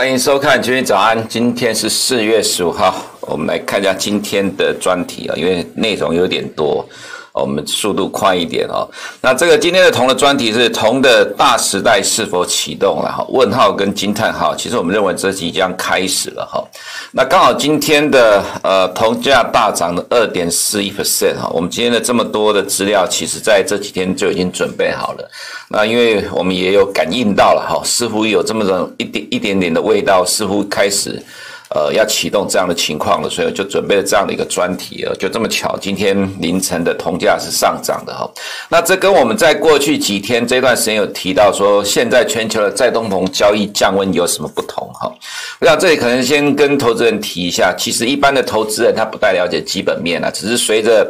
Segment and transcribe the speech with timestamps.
[0.00, 6.88] 欢迎收看《今天早安》，今天是四月十五号，我们来看一下今天的专题啊，因为内容有点多。
[7.32, 8.88] 我们速度快一点哦。
[9.20, 13.10] 那这个今天的铜的专题是铜的大时代是否启动了？
[13.10, 14.54] 哈，问号跟惊叹号。
[14.54, 16.62] 其实我们认为这即将开始了哈。
[17.12, 21.48] 那刚好今天的呃铜价大涨了二点四一 percent 哈。
[21.52, 25.30] 我们今天的这么多的资料，其实在这几天就已经准备好了。
[25.68, 31.22] 那因为我们也有感应到了哈，似乎有这么的一点一点点的味道，似乎开始。
[31.72, 38.28] 呃，要启动这样的情况了，所以我就准备了这样的一个专题啊，就这么巧，今天凌晨的铜价是上涨的哈。
[38.68, 45.12] 那这跟我们在过去几天这段时间有提到说，现在全球的再通膨交易降温有什么不同哈？
[45.60, 51.08] 我想这里可能先跟投资人提一下，其实一般的投资人他不太了解基本面啊，只是随着。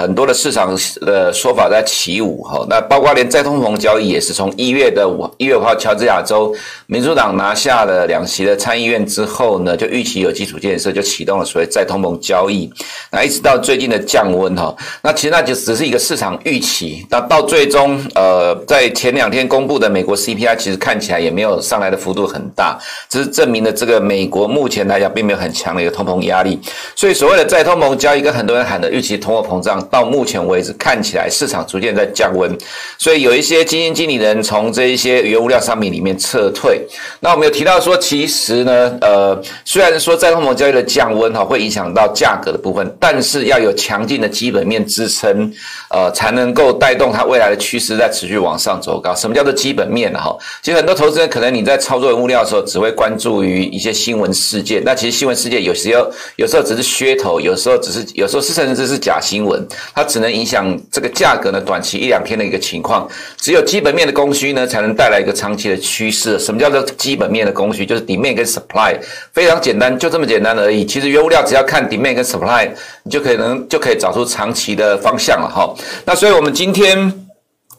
[0.00, 6.54] 很多的市场的说法在起舞哈，那包括连再通膨交易也是从一月的五一月五号，乔治亚州
[6.86, 12.72] 民主党拿下了两席的参议院之后呢，就预期有基础建设，就启动了所谓再通膨交易，
[13.10, 26.60] 那一直到最近的降温哈，那其实那就只是一个市场预期，那到最终呃，在前两天公布的美国 CPI 其实看起来也没有上来的幅度很大，只是证明了这个美国目前来讲并没有很强的一个通膨压力，
[26.94, 29.84] 所以所谓的再通膨交易跟很多人喊的预期通货膨胀。
[29.90, 32.56] 到目前为止，看起来市场逐渐在降温，
[32.98, 36.80] 所以有一些基金经理人从这一些原物料商品里面撤退。
[37.20, 45.52] 那我们有提到说，其实呢，呃，虽然说再通膨交易的降温哈会影响到价格的部分，但是要有强劲的基本面支撑，
[45.90, 49.14] 呃，才能够带动它未来的趋势在持续往上走高。
[49.14, 50.18] 什么叫做基本面呢？
[50.18, 54.82] 哈，其实很多投资人可能你在操作原物料的时候，只会关注于一些新闻事件。
[54.84, 59.66] 那其实新闻事件有时候有时候只是噱头，有时候只是有时候是甚至是假新闻。
[59.94, 63.08] 它只能影响这个价格呢，短期一两天的一个情况。
[63.36, 66.38] 只有基本面的供需呢，才能带来一个长期的趋势。
[66.38, 67.86] 什么叫做基本面的供需？
[67.86, 68.96] 就是 demand 跟 supply，
[69.32, 70.84] 非常简单，就这么简单而已。
[70.84, 72.68] 其实原物料只要看 demand 跟 supply，
[73.02, 75.74] 你就可以能就可以找出长期的方向了哈。
[76.04, 77.27] 那所以我们今天。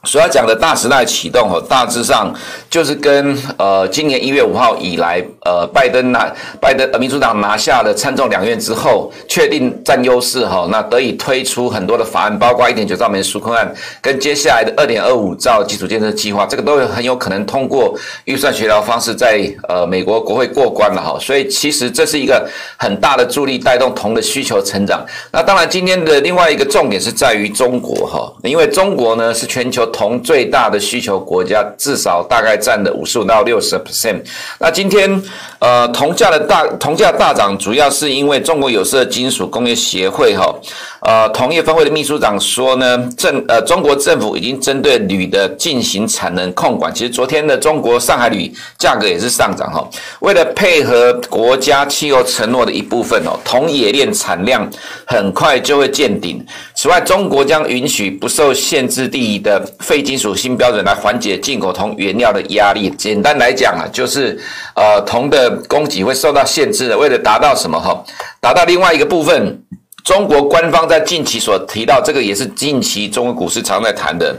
[0.06, 2.34] 所要讲的大时代启动哈，大致上
[2.70, 13.70] 就是跟呃今年一月五号以来，呃拜登拿拜登呃民主党拿下了参众两院之后，确定占优势哈，那得以推出很多的法案，包括一点九兆美元纾困案，
[14.02, 17.94] 跟接下来的二点二五兆基础建设计划，这个都有很有可能通过
[18.24, 25.06] 预算协调方式在呃美国国会过关了哈，所以其实这是一个很大的助力，带动铜的需求成长。
[25.34, 29.88] 那当然今天的另外一个重点是在于中国哈，因为中国呢是全球。
[29.89, 34.22] 铜最大的需求国家，至少大概占了五十五到六十 percent。
[34.59, 35.22] 那今天，
[35.59, 40.53] 呃，铜价的大铜价大涨，主要是因为中国有色金属工业协会哈，
[41.01, 46.94] 呃，铜业分会的秘书长说呢，政呃中国政府已经针对铝的进行产能控管。
[46.94, 49.88] 其实昨天的中国上海铝价格也是上涨哈，
[50.19, 54.69] 为了配合国家气候承诺的一部分哦，铜冶炼产量
[55.06, 56.45] 很快就会见顶。
[56.81, 62.90] 此外，中国将允许不受限制地的废金属新标准来缓解进口铜原料的压力。
[62.91, 64.40] 简单来讲啊，就是
[64.78, 66.97] 呃铜的供给会受到限制的。
[66.97, 68.01] 为了达到什么哈？
[68.39, 69.62] 达到另外一个部分，
[70.06, 74.34] 中国官方在近期所提到，这个也是近期中国股市常在谈的。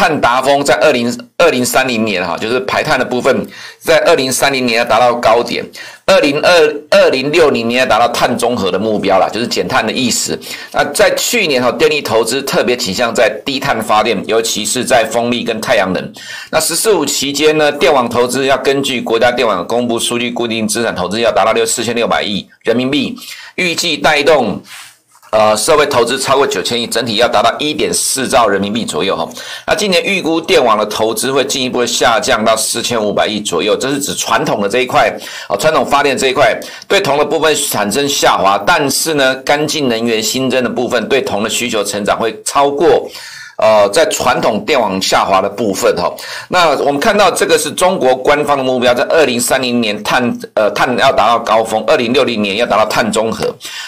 [0.00, 3.46] 碳达峰在二零二零三零年哈，就是排碳的部分，
[3.78, 5.62] 在二零三零年要达到高点，
[6.06, 10.40] 二零二二零六零年要达到碳中和的目标啦，就是减碳的意思。
[10.72, 16.12] 那在去年哈，电力投资特别倾向在低碳发电，尤其是在风力跟太阳能。
[16.50, 23.14] 那“十四五”期间呢，电网投资要根据国家电网公布数据，固定资产投资要达到六四千六百亿人民币，
[23.56, 24.62] 预计带动。
[25.30, 29.28] 呃，社会投资超过九千亿，整体要达到一点四兆人民币左右哈。
[29.66, 35.08] 那今年预估电网的投资会进一步下降到四千五百亿左右，这是指传统的这一块
[35.48, 36.58] 啊，传统发电这一块
[36.88, 43.08] 对铜的部分产生下滑，但是呢，干净能源新增的部分对铜的需求成长会超过。
[43.60, 46.10] 呃，在传统电网下滑的部分哈，
[46.48, 53.44] 那我们看到这个是中国官方的目标，在二零三零年碳呃碳要达到高峰，二零六零年要达到碳中和。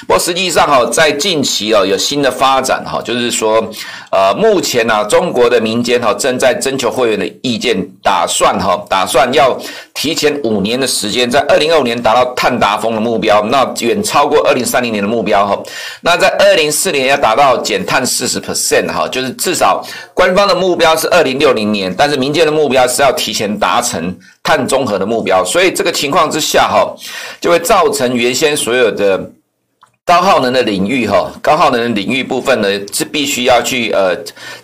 [0.06, 3.66] 不过实际上哈，在近期哦有新的发展哈，就是说
[4.10, 9.58] 呃目前呢，中国的民间哈正在征求会员的意见，打算哈打算要
[9.94, 15.62] 提前五年的时间，在二零二五年达到碳达峰的目标，那远超过二零三零年的目标哈。
[16.00, 19.84] 那在二零四年要达到减碳四十 percent 哈，就是至少。
[20.14, 26.94] 官方的目标是二零六零年，但是民间的目标是要提前达成碳中和的目标，所以这个情况之下哈，
[27.40, 29.30] 就会造成原先所有的
[30.04, 34.12] 高耗能的领域哈，高耗能的领域部分呢是必须要去呃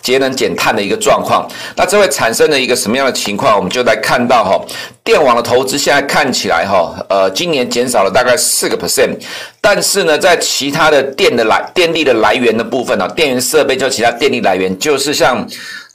[0.02, 1.48] 节能减碳的一个状况。
[1.76, 3.56] 那这会产生了一个什么样的情况？
[3.56, 4.60] 我们就来看到哈，
[5.04, 9.16] 电网的投资现在看起来哈，呃，今年减少了大概四个 percent，
[9.60, 15.46] 但是呢，在其他的电的来电力的来源的部分啊，电源设备就其他电力来源，就是像。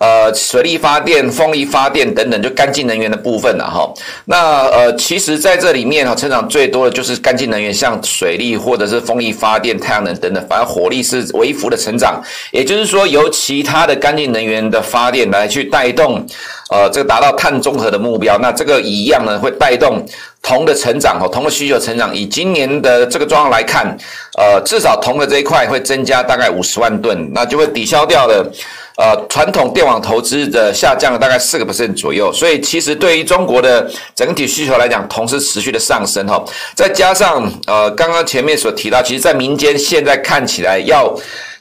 [0.04, 3.90] 呃，水力发电、风力发电等等，就干净能源的部分了哈。
[4.26, 10.46] 那呃，其实在这里面哈，成长最多的就是干净能源，像水力或者是风力发电、太阳能等等。
[10.50, 12.22] 反而火力是微幅的成长，
[12.52, 16.26] 也就是说，由其他的干净能源的发电来去带动，
[16.70, 18.38] 呃，这个达到碳中和的目标。
[18.40, 20.06] 那这个一样呢，会带动
[20.42, 22.14] 铜的成长哈，铜的需求成长。
[22.14, 23.98] 以今年的这个状况来看，
[24.38, 28.46] 呃，至少铜的这一块会增加大概五十万吨，那就会抵消掉了。
[28.98, 36.44] 呃，传统电网投资的下降大概四个 percent 左右，所以其实对于中国的整体需求来讲，同时持续的上升哈。
[36.76, 41.14] 再加上呃，刚刚前面所提到，其实在民间现在看起来要。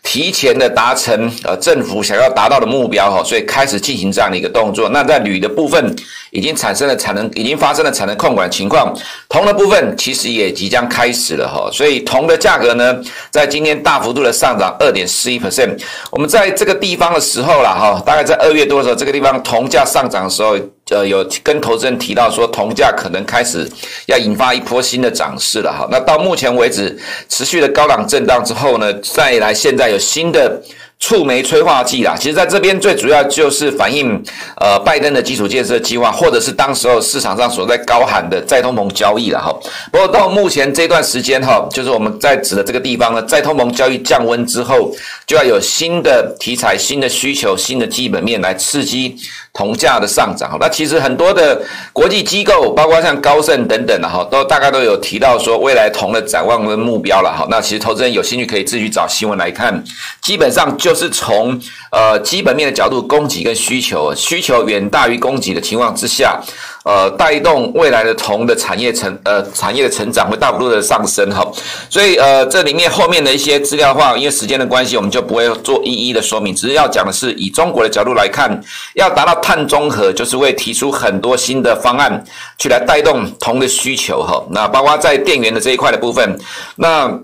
[0.05, 4.88] 提前的达成呃政府想要达到的目标哈，所以开始进行这样的一个动作。
[4.88, 5.94] 那在铝的部分
[6.32, 8.93] 已经产生了产能，已经发生了产能控管情况。
[9.29, 12.96] 铜的部分其实也即将开始了哈，所以铜的价格呢，
[13.31, 15.79] 在今天大幅度的上涨二点四一 percent。
[16.11, 20.58] 我们在这个地方的时候啦哈，大概在二月多的时候，这个地方铜价上涨的时候。
[20.90, 23.67] 呃，有跟投资人提到说，铜价可能开始
[24.06, 25.88] 要引发一波新的涨势了哈。
[25.90, 26.99] 那到目前为止，
[27.31, 30.61] 持续的高档震荡之后呢，再来现在有新的。
[31.02, 34.22] 触媒催化剂啦，其实在这边最主要就是反映，
[34.56, 39.52] 呃，拜登的基础建设计划，或者是当时候市场上所在高喊的再通膨交易了哈。
[39.90, 44.94] 不过到目前这段时间哈，就是我们在指的这个地方呢，再通膨交易降温之后，
[45.32, 49.17] 就要有新的题材、新的需求、新的基本面来刺激
[49.52, 50.56] 铜价的上涨。
[50.61, 51.61] 那其实很多的
[51.93, 57.44] 国际机构，包括像高盛等等的哈，都大概都有提到说未来铜的展望跟目标了哈。
[57.50, 59.82] 那其实投资人有兴趣可以自己找新闻来看，
[60.20, 60.93] 基本上就。
[60.93, 61.58] 就是从
[61.90, 66.38] 呃基本面的角度，供给跟需求，需求远大于供给的情况之下，
[66.84, 71.46] 呃，带动未来的铜的产业成呃产业的成长会大幅度的上升哈。
[71.88, 78.61] 所以呃这里面后面的一些资料的话，因为时间的关系，我们就不会做一一的说明，只是要讲的是以中国的角度来看，
[78.94, 82.25] 要达到碳中和，就是会提出很多新的方案
[82.58, 84.44] 去来带动铜的需求哈。
[84.50, 86.38] 那包括在电源的这一块的部分，
[86.76, 87.19] 那。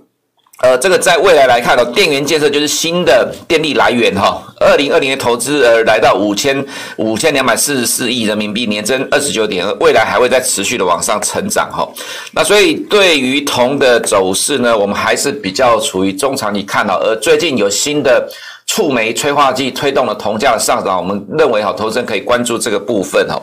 [0.61, 4.43] 呃，这个在未来来看呢，电源建设就是新的电力来源哈。
[4.59, 6.65] 二零二零年投资呃来到五千
[6.97, 11.89] 五千两百四十四亿人民币，年增二十九点二，未来还会再持续的往上成长哈。
[12.33, 18.29] 那所以对于铜的走势呢，我们还是比较处于中长期看好，而最近有新的
[18.67, 23.41] 触媒催化剂推动了铜价的上涨，我们认为哈，投资人可以关注这个部分哈。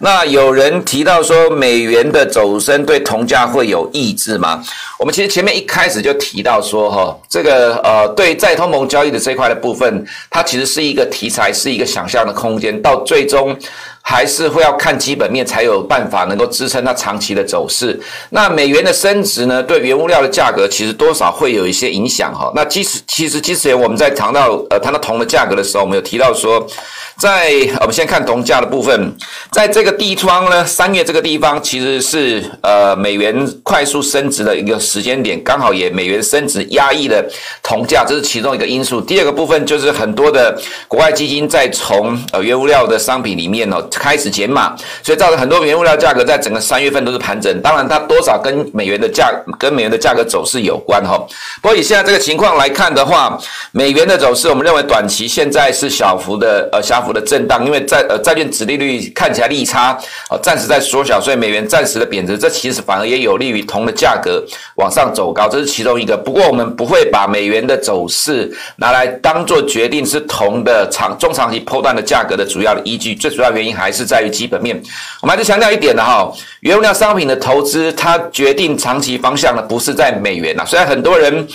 [0.00, 4.62] 那有人提到说，美元的走升对铜价会有抑制吗？
[4.98, 13.56] 我们其实前面一开始就提到说，哈，这个呃，对在通膨交易的这块的部分，它其实是一个题材，是一个想象的空间，到最终。
[14.10, 18.00] 还是会要看基本面才有办法能够支撑它长期的走势。
[18.30, 22.50] 那美元的升值呢，对原物料的价格其实多少会有一些影响哈。
[22.56, 26.66] 那其实其实之前我们在谈到呃谈到铜的价格的时候，我们有提到说，
[27.18, 29.14] 在我们先看铜价的部分，
[29.52, 37.22] 在这个地方呢，三月这个地方其实是呃美元快速升值的一个时间点，刚好也美元升值压抑了
[37.62, 39.02] 铜价，这是其中一个因素。
[39.02, 43.76] 第二个部分就是很多的国外基金在从呃原物料的商品里面呢。
[43.98, 47.60] 开始减码，所以造成很多原物料价格在整个三月份都是盘整。
[47.60, 51.18] 当然，它多少跟美元的价跟美元的价格走势有关哈。
[51.60, 53.38] 不过以现在这个情况来看的话，
[53.72, 59.98] 美元的走势，我们认为短期现在是小幅的呃小幅的震荡，因为债呃债券殖利率看起来利差
[60.30, 64.42] 呃暂时在缩小，所以美元暂时的贬值，这其实反而也有利于铜的价格
[64.76, 66.16] 往上走高，这是其中一个。
[66.16, 73.92] 不过我们不会把美元的走势拿来当做决定是铜的长中长期波段的价格的主要的依据，最主要原因还。
[73.98, 74.80] 是在于基本面，
[75.20, 80.62] 我们还是强调一点的哈，原物料商品的投资，它决定长期方向的不是在美元呐。
[80.64, 81.48] 虽然很多人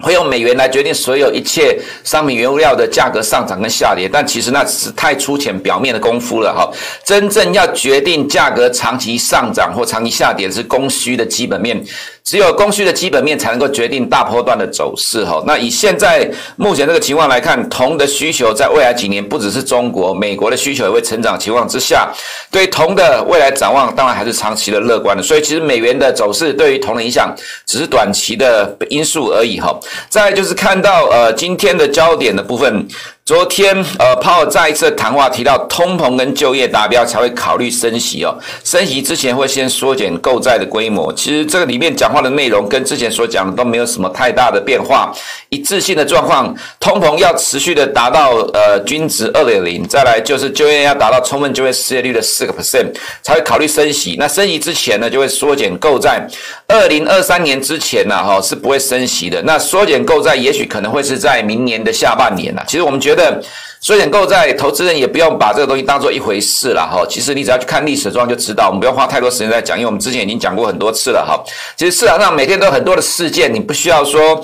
[0.00, 6.70] 会用美元来决定所有一切商品原物料的价格上涨跟下跌，但其实那只是太粗浅表面的功夫了哈。
[7.02, 11.82] 真正要决定价格长期上涨或长期下跌是供需的基本面。
[12.24, 15.42] 只有供需的基本面才能够决定大波段的走势哈。
[15.46, 22.12] 那以现在目前这个情况来看，铜的需求在未来几年不只是中国、美国的需求也会成长情况之下，
[22.50, 25.22] 对铜的未来展望当然还是长期的乐观的。
[25.22, 27.34] 所以其实美元的走势对于铜的影响
[27.66, 29.78] 只是短期的因素而已哈。
[30.08, 32.86] 再就是看到呃今天的焦点的部分。
[33.30, 38.36] 昨天，呃，鲍尔再一次谈话提到，通膨跟就业达标才会考虑升息哦。
[38.64, 41.12] 升息之前会先缩减购债的规模。
[41.12, 45.12] 其实这个里面讲话的内容跟之前所讲的都没有什么太大的变化，
[45.50, 46.54] 一致性的状况。
[46.80, 52.86] 通膨要持续的达到呃均值二点零，再来就是就业要达到充分就业失业率的四个 percent
[53.22, 54.16] 才会考虑升息。
[54.18, 56.26] 那升息之前呢，就会缩减购债。
[56.66, 59.42] 二零二三年之前呢，哈是不会升息的。
[59.42, 62.64] 那缩减购债，也许可能会是在明年的下半年了。
[62.66, 63.42] 其实我们觉得。
[63.82, 67.02] 缩减购债，投资人也不用把这个东西当做一回事了哈。
[67.08, 71.42] 其实你只要去看历史状况就知道，我们不用花太多时间在讲，因为我们之前已经讲过很多次了哈。
[71.78, 74.38] 其实市场上每天都很多的事件，你不需要说，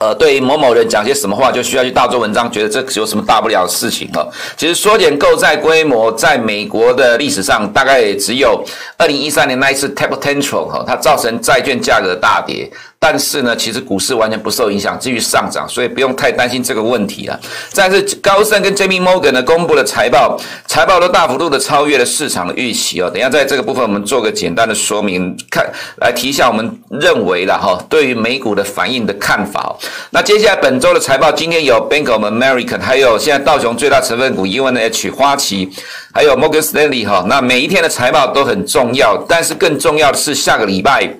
[0.00, 4.26] 呃，对于某某人讲些什么话，就需要去大做文章，觉得这有什么大不了的事情哦。
[4.56, 8.64] 其实缩减购债规模，在美国的历史上大概也只有
[8.96, 12.70] 二零一三年那一次 taper tantrum 哈，它造成债券价格大跌。
[13.02, 17.40] 但是呢，其实股市完全不受影响，继续上涨，所以不用太担心这个问题了。
[17.74, 23.08] 但是高盛跟 Jamie Morgan 呢公布了财报，财报都大幅度的超越了市场的预期哦。
[23.08, 25.66] 等下在这个部分我们做个简单的说明，看
[25.96, 29.74] 来提一下我们认为了哈，对于美股的反应的看法。
[30.10, 35.70] 那接下来本周的财报，今天有 Bank of America，还有现在道琼最大成分股 UNH 花旗，
[36.12, 37.24] 还有 Morgan Stanley 哈。
[37.26, 41.10] 那每一天的财报都很重要，但是更重要的是下个礼拜。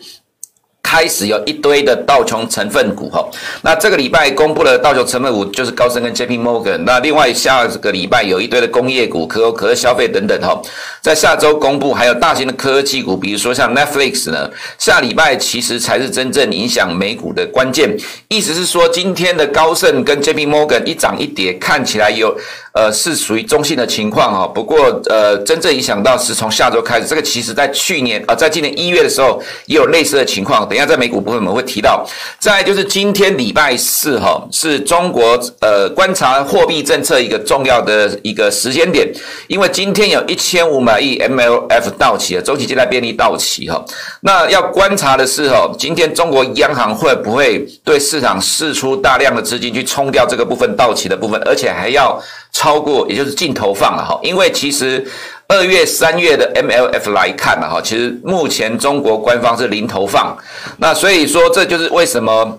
[0.91, 3.25] 开始有一堆的道琼成分股哈，
[3.63, 10.61] 那这个礼拜公布的道琼成分股就是高盛跟 JP Morgan，那另外下个礼拜有一堆的工业股、可口可乐消费等等哈，
[11.01, 17.97] 在下周公布，还有大型的科技股，比如说像 Netflix 呢，下礼拜其实才是真正影响美股的关键。
[18.27, 22.37] 意思是说，今天的高盛跟 JP Morgan 一涨一跌，看起来有。
[22.73, 24.79] 呃，是属于中性的情况哈，不过
[25.09, 30.69] 呃，真正影响到是从下周开始，这个其实在去年呃，在今年一月的时候也有类似的情况。
[30.69, 32.05] 等一下在美股部分我们会提到。
[32.39, 39.07] 再就是今天礼拜四哈，是中国呃观察货币政策一个重要的一个时间点，
[39.47, 43.85] 因为今天有一千五百亿 MLF 到期了，周期借贷便利到期哈。
[44.23, 52.21] 那要观察的是哈，今天中国央行会不会对市场释出大量的资金去冲掉这个部分到期的部分，而且还要。
[52.53, 55.07] 超过，也就是净投放了哈，因为其实
[55.51, 60.37] 二月、三月的 MLF 来看的哈，其实目前中国官方是零投放，
[60.79, 62.57] 那所以说这就是为什么。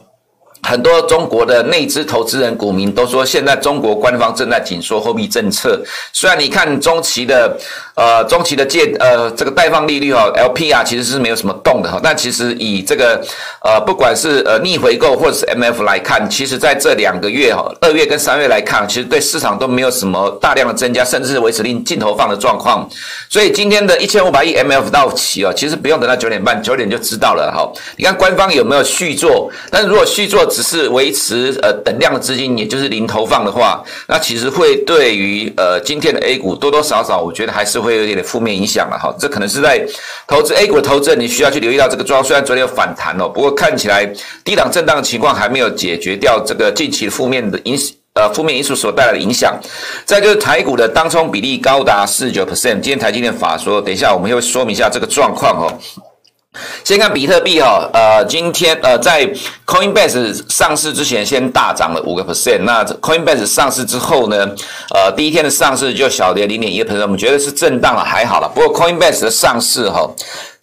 [0.63, 5.81] 很多中国的内资投资人、股民都说，现在中国官方正在紧缩货币政策。
[6.13, 7.57] 虽然你看中期的，
[7.95, 11.99] 呃，中期的借，呃，这个贷放利率哈，LPR 其实是没有什么动的哈。
[12.01, 13.19] 但其实以这个，
[13.63, 22.87] 呃，不管是呃逆回购或者是 MF 来看，其实在这两个月哈，二月跟三月来看，其实对市场都没有什么大量的增加，甚至是维持令净投放的状况。
[23.29, 27.67] 所以今天的一千五百亿 MF 到期哦，其实不用等到九点半，九点就知道了哈。
[27.97, 29.49] 你看官方有没有续做？
[29.71, 39.15] 但是如果续做，只是维持呃等量的资金，也就是零投放的话，那其实会对于呃今天的 A 股多多少少，我觉得还是会有一点点负面影响了哈。
[39.17, 39.83] 这可能是在
[40.27, 42.27] 投资 A 股的投资人，你需要去留意到这个状况。
[42.27, 44.05] 虽然昨天有反弹哦，不过看起来
[44.43, 47.75] 低档震荡的情况还没有解决掉这个近期负面的因
[48.13, 49.57] 呃负面因素所带来的影响。
[50.05, 55.73] 再就是台股的当冲比例高达四十九 percent，今天台积电法说，等一下我们会说明一下这个状况哦。
[56.83, 59.25] 先看比特币哈，呃，今天呃在
[59.65, 64.45] Coinbase 上市之前先大涨了五个 percent，那 Coinbase 上市之后呢，
[64.93, 68.51] 呃，第一天的上市就小跌零点一个 percent，我们觉得是震荡了，还好了。
[68.53, 70.09] 不过 Coinbase 的上市哈。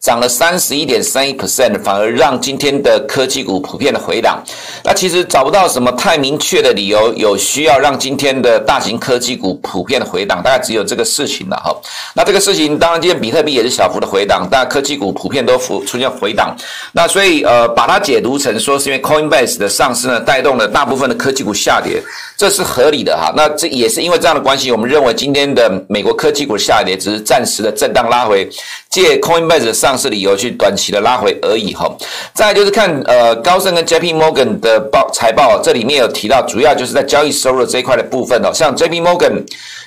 [0.00, 4.40] 涨了三十一点三一 percent，反而让今天的科技股普遍的回档。
[4.84, 11.76] 那其实找不到什么太明确的理由，有需要让今天的大型科技股普遍的回档，大概只有这个事情了哈。
[12.14, 16.56] 那这个事情，当然今天比特币也是小幅的回档，但科技股普遍都出出现回档。
[16.92, 22.00] 那所以呃，把它解读成说是因为 Coinbase 的上市呢，带动了大部分的科技股下跌，
[22.36, 23.32] 这是合理的哈。
[23.36, 28.48] 那这也是因为这样的关系，我们认为今天的美国科技股下跌只是暂时的震荡拉回，
[28.88, 29.87] 借 Coinbase 的上。
[29.88, 31.90] 上市理由去短期的拉回而已哈，
[32.34, 39.42] 再来就是看呃高盛跟 JP Morgan 的报财报，这里面有提到，主要就是在交易收入这一块的部分哦，像 JP Morgan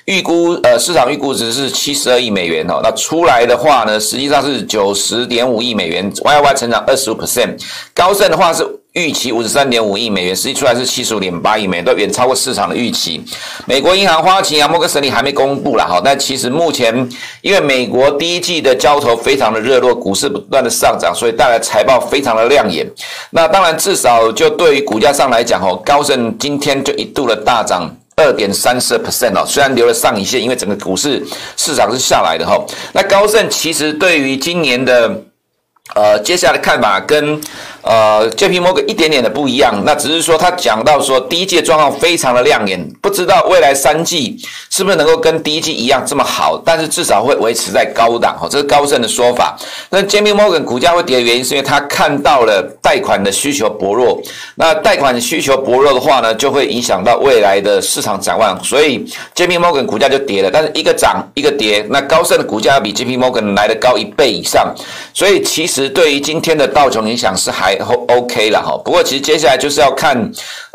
[0.05, 7.62] 预估呃市场预估值是七十二亿美元哦，那出来的话呢，实际上是九十点五亿美元，Y Y 成长二十五 percent，
[7.93, 8.80] 高盛的话是。
[8.93, 13.24] 预期五十三点五亿美元，实际出来是七十五点八亿美元，都远超过市场的预期。
[13.65, 22.86] 美国银行花旗啊、摩根士丹利还没公布了哈，但其实目前因为美国第一季的交投非常的热络，股市不断的上涨，所以带来财报非常的亮眼。
[23.29, 32.62] 那当然，至少就对于股价上来讲哦，高盛今天就一度的大涨二点三四 percent 哦，虽然留了上影线，因为整个股市市场是下来的哈。
[32.91, 35.24] 那高盛其实对于今年的
[35.95, 37.39] 呃接下来的看法跟。
[37.83, 44.38] 呃，JP Morgan 一点点的不一样，那只是说他讲到说第一季状况非常的亮眼，不知道未来三季
[44.69, 49.57] 是不是能够跟第一季一样这么好，但是至少会维持在高档哈，这是高盛的说法。
[49.89, 54.21] 那 JP Morgan 股价会跌的原因是因为他看到了贷款的需求薄弱，
[54.55, 59.03] 那贷款需求薄弱的话呢，就会影响到未来的市场展望，所以
[59.35, 60.51] JP Morgan 股价就跌了。
[60.53, 64.71] 但是一个涨一个跌，那高盛的股价要比 JP Morgan 来的高一倍以上，
[65.15, 67.70] 所以其实对于今天的道琼影响是还。
[67.79, 70.15] OK 了哈，不过其实接下来就是要看，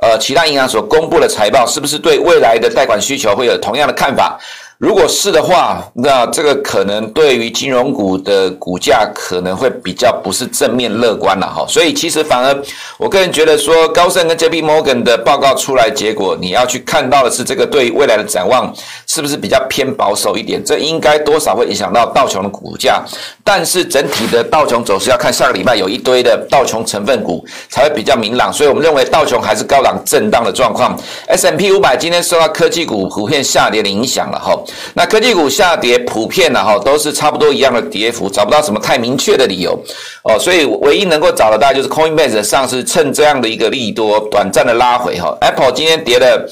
[0.02, 4.38] 呃，其他银行所公布的财报是不是对未来的贷款需求会有同样的看法。
[4.78, 11.64] 如果是的话，那这个可能对于金融股的股价可能会比较不是正面乐观了哈。
[11.66, 12.62] 所以其实反而
[12.98, 18.70] 我个人觉得说，高盛跟 JP Morgan 的报告出来结果，你要去看到的是这个对未来的展望
[19.06, 20.62] 是不是比较偏保守一点？
[20.62, 23.02] 这应该多少会影响到道琼的股价。
[23.42, 28.52] 但是整体的道琼走势要看下个礼拜有一堆的道琼成分股才会比较明朗。
[28.52, 30.94] 所以我们认为道琼还是高档震荡的状况。
[31.28, 34.54] S M P 五百今天受到科技股普遍下跌的影响了哈。
[34.94, 39.78] 那科技股下跌，普遍呢哈，都是差不多一样的跌幅，找不到什么太明确的理由
[40.24, 45.36] 哦，所以唯一能够找得到就是 Coinbase 上市趁这样的一个利多，短暂的拉回哈。
[45.40, 46.48] Apple 今天跌了。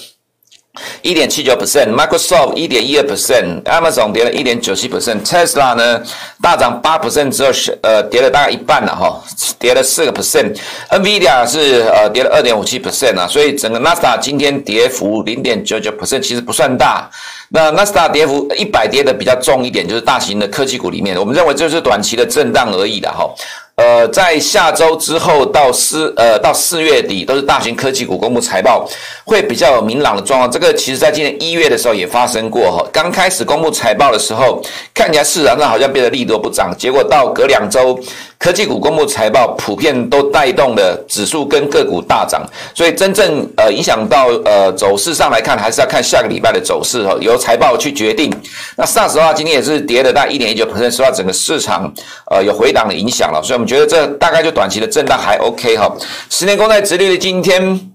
[1.02, 6.02] 一点七九 percent，Microsoft 一点一二 percent，Amazon 跌了一点九七 percent，Tesla 呢
[6.42, 9.22] 大涨八 percent 之后是呃跌了大概一半了哈，
[9.58, 17.08] 跌了四个 percent，NVIDIA 是呃跌了二点五七 percent 啊，所以整个纳斯达今天跌幅零点九九 percent 其实不算大，
[17.50, 23.32] 那纳斯达跌幅一百跌的比较重一点，就是大型的科技股里面，我们认为就是短期的震荡而已的哈。
[23.76, 28.88] 呃，在下周之后到四呃到四月底，都是大型科技股公布财报，
[29.24, 30.48] 会比较有明朗的状况。
[30.48, 32.86] 这个其实在今年一月的时候也发生过哈。
[32.92, 34.62] 刚开始公布财报的时候，
[34.94, 37.98] 看起来市场上好像变得利多不涨，结果到隔两周。
[38.38, 42.42] 科技股公布财报，普遍都带动了指数跟个股大涨，
[42.74, 48.30] 所以真正呃影响到呃走势上来看，还是要看下个礼拜的走势哈，由财报去决定。
[48.76, 51.90] 那 SARS 的话，今天也是跌了大概一点一九 percent，受到整个市场
[52.30, 55.90] 呃有回档的影响了，所以我们觉得这大概就短期的震荡还 OK 哈。
[56.28, 57.93] 十年公债殖率的今天。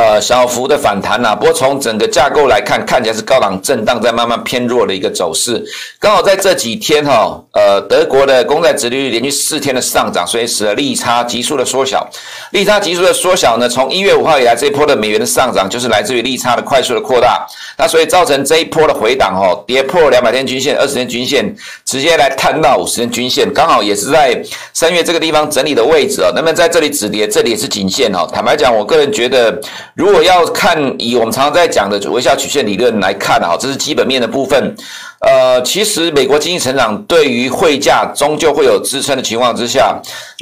[0.00, 5.62] 呃，小幅的反弹呐、啊，不过从整个架构来看，看起来是高档震荡在慢慢偏弱的一个走势。
[5.98, 12.08] 刚好在这几天哈、呃，德国的公债殖利率连续四天的上涨，所以使得利差急速的缩小。
[12.52, 17.46] 利差急速的缩小呢，从一月五号以来这一波的美元的上涨，就是来自于利差的快速的扩大。
[17.76, 26.32] 那所以造成这一波的回档哦，跌破两百天均线、二十天均线，直接来探到五十天均线，刚好也是在三月这个地方整理的位置哦。
[26.34, 28.26] 那么在这里止跌，这里也是颈线哦。
[28.32, 29.60] 坦白讲，我个人觉得。
[29.94, 34.74] 如果要看以我们常常在讲的微笑曲线理论来看啊，这是基本面的部分。
[35.20, 39.94] 呃，其实美国经济成长对于汇价终究会有支撑的情况之下，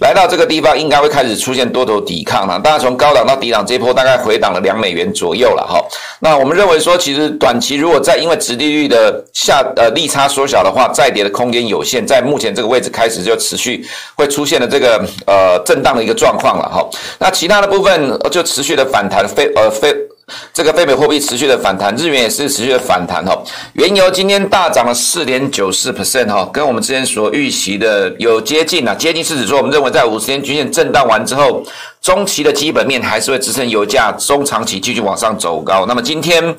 [0.02, 2.60] 来到这个地方应该会开始出现多头抵抗了。
[2.60, 5.84] 当然，从高档到低档这一波大概回档了两美元左右了哈。
[6.20, 16.88] 那我们认为说，其实短期如果再因为殖利率的下呃利差缩小的话，再跌的空间有限，在目前这个位置开始就持续会出现了这个呃震荡的一个状况了哈。
[17.18, 19.92] 那其他的部分就持续的反弹非呃非。
[20.52, 23.36] 这个非美货币持续的反弹，日元也是持续的反弹哈。
[23.72, 31.62] 原油今天大涨了四点九四 percent 哈，跟我们之前所预期的有接近啊，接近是指说我们认为在五十天均线震荡完之后，
[32.00, 35.86] 中期的基本面还是会支撑油价中长期继续往上走高。
[35.86, 36.56] 那么今天。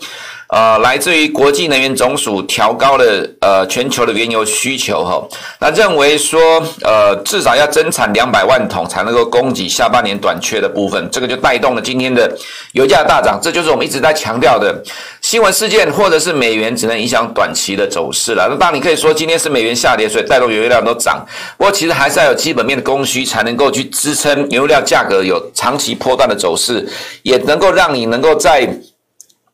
[0.50, 3.06] 呃，来自于国际能源总署调高了
[3.40, 5.24] 呃全球的原油需求哈，
[5.60, 6.42] 那认为说
[6.82, 12.36] 呃至少要增产两百万桶才能够供给下半年短缺的部分，这个就带动了今天的
[12.72, 13.40] 油价大涨。
[13.40, 14.84] 这就是我们一直在强调的
[15.22, 18.48] 新闻事件或者是美元只能影响短期的走势了。
[18.50, 21.24] 那当你可以说今天是美元下跌，所以带动原油量都涨，
[21.58, 26.90] 不过其实还是要有基本面的供需才能够去支撑原油量价格有长期波段的走势，
[27.22, 28.68] 也能够让你能够在。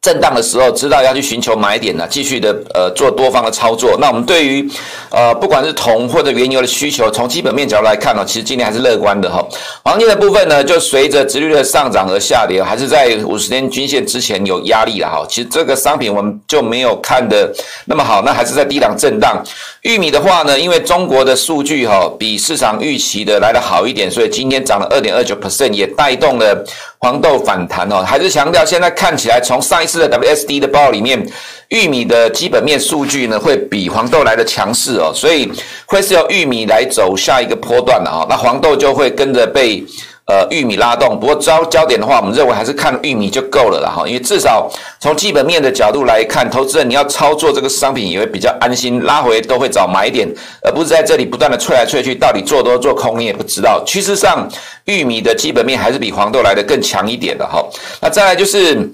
[0.06, 3.98] 震荡的时候，知道要去寻求买点呢，继续的呃做多方的操作。
[4.00, 4.70] 那我们对于
[5.10, 9.44] 呃不管是铜或者原油的需求，从基本面角度来看呢，其实今年还是乐观的哈。
[9.84, 15.26] 黄金的部分呢，就随着殖率的上涨而下跌，还是在五十天均线之前有压力了哈。
[15.28, 17.52] 其实这个商品我们就没有看的
[17.86, 19.44] 那么好，那还是在低档震荡。
[19.82, 26.64] 玉米的话呢，因为中国的数据哈比市场预期的来得好一点，所以今天涨了二点二九 percent，也带动了。
[27.06, 31.24] 黄豆反弹哦，还是强调现在看起来，从上一次的 WSD 的报里面，
[31.68, 35.52] 玉米的基本面数据呢会比黄豆来的强势哦，所以
[35.86, 39.86] 会是由玉米来走下一个波段的啊，那黄豆就会跟着被
[40.28, 41.20] 呃玉米拉动。
[41.20, 50.28] 不过焦焦点的话，我们认为还是看玉米就够了啦哈，因为至少从基本面的角度来看，投资人你要操作这个商品也会比较安心，拉回都会找买点，
[50.64, 53.84] 而不是在这里不断的吹来吹去，到底做多做空你也不知道。
[53.86, 54.50] 趋势上，
[54.86, 57.66] 玉米的基本面还是比黄豆来的更强一点的哈。
[58.02, 58.92] 那再来就是。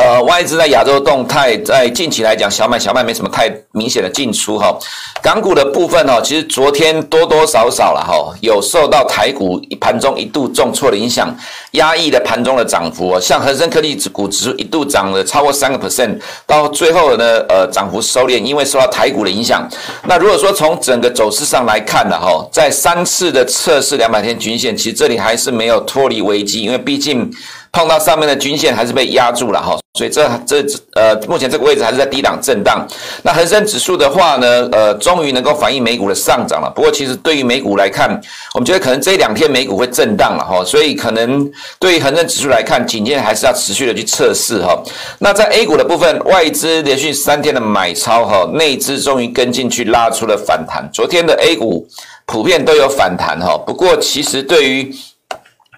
[0.00, 4.74] 呃，外资在亚洲动态，在近期来讲，小买小卖没什么太明显的进出哈。
[5.20, 11.36] 港股的部分哈，其实昨天多多少少了哈，有受到台股盘中一度重挫的影响，
[11.72, 13.20] 压抑的盘中的涨幅。
[13.20, 19.68] 像恒生科技指股指数一度涨了超过三个 percent，到最后呢，呃，涨幅收敛，因为受到台股的影响。
[20.06, 27.30] 那如果说从整个走势上来看的哈，在三次的测试两百天均线，其实这里还是没有脱离危机，因为毕竟。
[27.72, 32.86] 碰到上面的均线还是被压住了哈，所以这这呃目前这个位置还是在低档震荡。
[33.22, 36.70] 那恒生指数的话呢，呃，终于能够反映美股的上涨了。
[36.74, 38.10] 不过其实对于美股来看，
[38.54, 44.76] 我们觉得可能这两天美股会震荡了哈，所以可能对于恒生指数来看，紧接着还是要持续的去测试哈。
[45.18, 50.88] 那在 A 股的部分，外资连续三天的买超哈，内资终于跟进去拉出了反弹。
[50.92, 51.86] 昨天的 A 股
[52.26, 54.94] 普遍都有反弹哈，不过其实对于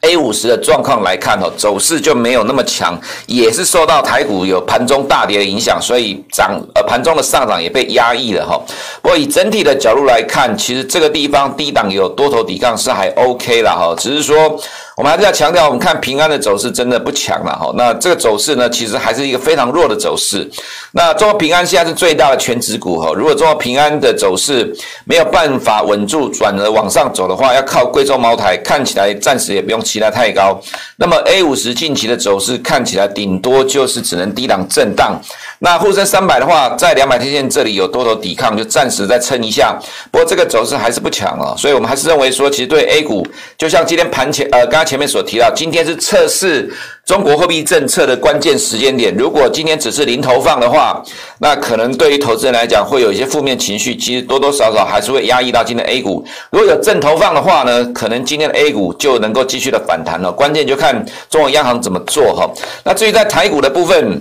[0.02, 8.60] A 五十的状况来看，哦，走势就没有那么强，也是受到台股有盘中大跌的影响，所以涨呃盘中的上涨也被压抑了哈。
[9.00, 14.60] 不过以整体的角度来看，其实这个地方低档有多头抵抗是还 OK 了哈，只是说。
[14.96, 17.72] 我们还是要强调，我们看平安的走势真的不强了哈。
[17.76, 20.48] 那这个走势呢，其实还是一个非常弱的走势。
[20.92, 23.12] 那中国平安现在是最大的权值股哈。
[23.14, 24.70] 如果中国平安的走势
[25.04, 30.60] 没有办法稳住，转而往上走的话，要靠贵州茅台，看起来暂时也不用期待太高。
[30.96, 35.18] 那么 A 五十近期的走势看起来顶多就是只能低档震荡。
[35.62, 39.74] 那沪深三百的话，在两百天线这里有多头抵抗，就暂时再撑一下。
[40.10, 44.82] 不过这个走势还是不强啊，所以我们还是认为说，其实对 A 股，就像今天盘前呃刚。
[44.82, 46.68] 前面所提到，今天是测试
[47.06, 49.14] 中国货币政策的关键时间点。
[49.16, 51.00] 如果今天只是零投放的话，
[51.38, 56.24] 那可能对于投资人来讲会有一些负面情绪，其实多多少少还是会压抑到今天 A 股。
[56.50, 60.32] 如果有正投放的话呢，可能今天的 A 股就能够继续的反弹了。
[60.32, 62.50] 关键就看中国央行怎么做哈。
[62.84, 64.20] 那至于在台股的部分，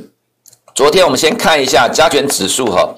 [0.73, 2.89] 昨天我们先看一下加权指数哈，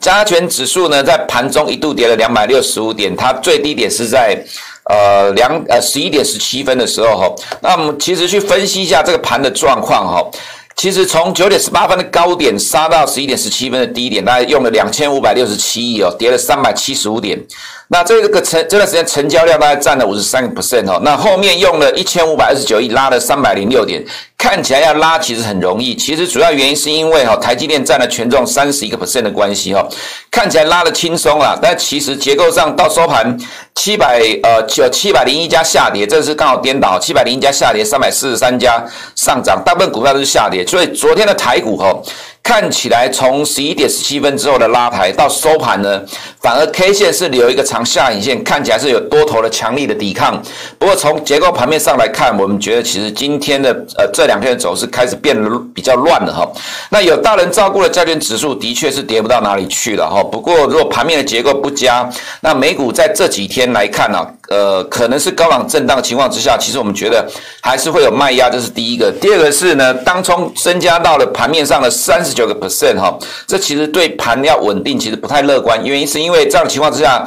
[0.00, 4.38] 加权指数呢在盘中一度跌了两百六十五点，它最低点是在。
[4.84, 10.30] 呃，两呃十一点十七分的时候哈，那我们其实去分析一下这个盘的状况哈，
[10.74, 17.40] 其实从九点十八分的高点杀到十一点十七分的低点，大概用了两千五百六十七亿哦，跌了三百七十五点。
[17.86, 24.04] 那这个成这段时间成交量大概占了五十三个 percent 哦，那后面用了一千五百二十九亿拉了三百零六点。
[24.42, 29.86] 看起来要拉其实很容易，其实主要原因是因为哈台积电占了权重三十一个 percent 的关系哈，
[30.32, 33.38] 看起来拉得轻松啦，但其实结构上到收盘
[33.76, 41.96] 七百呃九七百零一家下跌，这是刚好颠倒，七百零一家下跌，三百四十三家上涨，大部分股票都是下跌，所以昨天的台股哈。
[42.42, 46.02] 看起来从十一点十七分之后的拉抬到收盘呢，
[46.40, 50.42] 反而 K 线是留一个长下影线，看起来是有多头的强力的抵抗。
[50.78, 56.46] 不过从结构盘面上来看，我们觉得其实今天的呃这两天的走势开始变得比较乱了哈。
[56.90, 60.22] 那有大人照顾的债券指数的确是跌不到哪里去了哈。
[60.22, 64.18] 不过如果盘面的结构不佳，那美股在这几天来看呢、
[64.52, 67.26] 呃可能是高档震荡的情况之下，其实我们觉得
[67.62, 69.10] 还是会有卖压，这是第一个。
[69.20, 72.32] 第二个是呢，当冲增加到了盘面上的三十。
[72.32, 77.22] 九个 percent 哈，这其实对盘要稳定其实不太乐观，原因是因为这样的情况之下，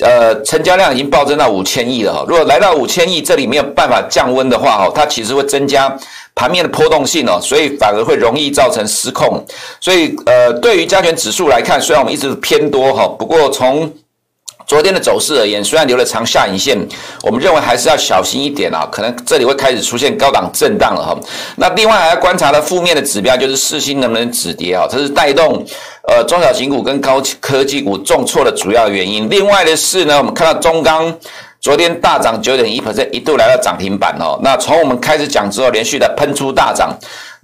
[0.00, 2.24] 呃，成交量已经暴增到五千亿了哈。
[2.26, 5.94] 如果来到五千亿，这里没有办法降温的话哈，它其实会增加
[6.34, 9.44] 盘面的波动性哦，所以反而会容易造成失控。
[9.78, 13.92] 所以呃，对于加权指数来看，虽然我们一直偏多哈，不过从
[14.66, 16.76] 昨天的走势而言，虽然留了长下影线，
[17.22, 21.16] 我们认为还是要小心一点啊，可能这里会开始出现高档震荡了哈。
[21.56, 25.64] 那另外还要观察的负面的指标就是四星能不能止跌啊，这是带动
[26.08, 29.30] 呃中小型股跟高科技股重挫的主要原因。
[29.30, 31.16] 另外的是呢，我们看到中钢
[31.60, 34.36] 昨天大涨九点一 percent，一度来到涨停板哦。
[34.42, 36.92] 那从我们开始讲之后，连续的喷出大涨。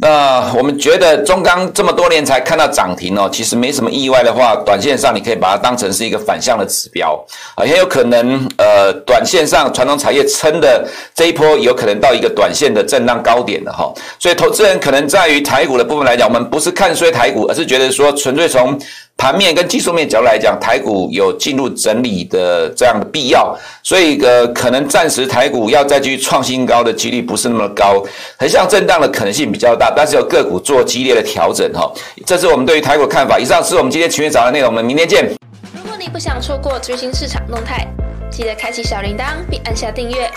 [0.03, 10.85] 那我们觉得中钢这么多年才看到涨停哦，其实没什么意外的话，短线上你可以把它当成是一个反向的指标啊，很有可能呃，短线上传统产业撑的
[11.15, 18.77] 这一波有可能到一个短线的震荡高点的哈，所以投资人可能在于台股的部分来讲，我们不是看衰台股，而是觉得说纯粹从。
[19.23, 28.03] 盘面跟技术面角度来讲，台股有进入整理的这样的必要，所以呃，可能暂时台股要再继续创新高的几率不是那么高，
[28.37, 31.89] 横向震荡的可能性比较大，但是有个股做激烈的调整哈，
[32.27, 33.39] 这是我们对于台股的看法。
[33.39, 35.25] 以上是我们今天群益早的内容，我们明天见。
[35.73, 37.87] 如果你不想错过最新市场动态，
[38.29, 40.29] 记得开启小铃铛并按下订阅。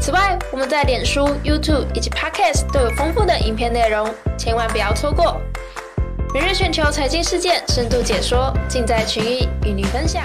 [0.00, 5.40] 此外，我们在脸书、YouTube 以及 Podcast 都有丰富的影片内容，千万不要错过。
[6.34, 10.22] 每日全球财经事件深度解说，尽在群益与您分享。